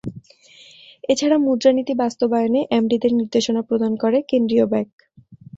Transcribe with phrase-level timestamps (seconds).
[1.03, 4.91] এ ছাড়া মুদ্রানীতি বাস্তবায়নে এমডিদের নির্দেশনা প্রদান করে কেন্দ্রীয় ব্যাংক।